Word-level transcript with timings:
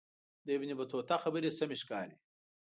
د 0.45 0.47
ابن 0.57 0.69
بطوطه 0.79 1.15
خبرې 1.23 1.49
سمې 1.59 1.77
ښکاري. 1.81 2.15